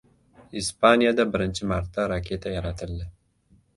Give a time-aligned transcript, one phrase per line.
[0.61, 3.11] Ispaniyada birinchi marta raketa yaratildi